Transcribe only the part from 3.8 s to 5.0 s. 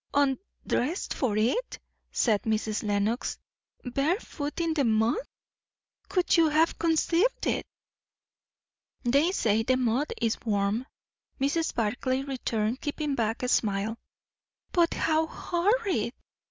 "Barefoot in the